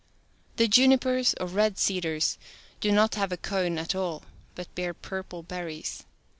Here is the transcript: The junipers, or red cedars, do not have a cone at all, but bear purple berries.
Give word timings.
The 0.55 0.67
junipers, 0.67 1.35
or 1.39 1.45
red 1.45 1.77
cedars, 1.77 2.39
do 2.79 2.91
not 2.91 3.13
have 3.13 3.31
a 3.31 3.37
cone 3.37 3.77
at 3.77 3.93
all, 3.93 4.23
but 4.55 4.73
bear 4.73 4.95
purple 4.95 5.43
berries. 5.43 6.05